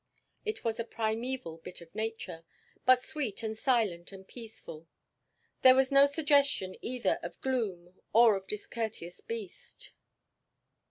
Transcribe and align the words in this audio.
It 0.45 0.63
was 0.63 0.79
a 0.79 0.83
primeval 0.83 1.59
bit 1.59 1.79
of 1.79 1.93
nature, 1.93 2.43
but 2.87 3.03
sweet 3.03 3.43
and 3.43 3.55
silent 3.55 4.11
and 4.11 4.27
peaceful; 4.27 4.87
there 5.61 5.75
was 5.75 5.91
no 5.91 6.07
suggestion 6.07 6.75
either 6.81 7.19
of 7.21 7.39
gloom 7.41 8.01
or 8.11 8.35
of 8.35 8.47
discourteous 8.47 9.21
beast. 9.21 9.91